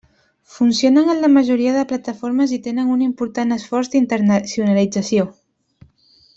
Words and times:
Funcionen 0.55 1.11
en 1.13 1.19
la 1.21 1.27
majoria 1.33 1.73
de 1.75 1.83
plataformes 1.91 2.55
i 2.57 2.59
tenen 2.69 2.91
un 2.95 3.05
important 3.09 3.59
esforç 3.59 3.93
d'internacionalització. 3.97 5.31